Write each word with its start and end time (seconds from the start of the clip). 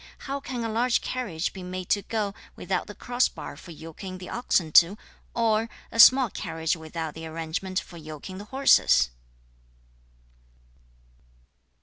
How 0.25 0.39
can 0.39 0.63
a 0.63 0.67
large 0.69 1.01
carriage 1.01 1.53
be 1.53 1.61
made 1.61 1.87
to 1.89 2.01
go 2.01 2.33
without 2.55 2.87
the 2.87 2.95
cross 2.95 3.29
bar 3.29 3.55
for 3.55 3.69
yoking 3.69 4.17
the 4.17 4.29
oxen 4.29 4.71
to, 4.71 4.97
or 5.35 5.69
a 5.91 5.99
small 5.99 6.31
carriage 6.31 6.75
without 6.75 7.13
the 7.13 7.27
arrangement 7.27 7.79
for 7.79 7.97
yoking 7.97 8.39
the 8.39 8.45
horses?' 8.45 9.11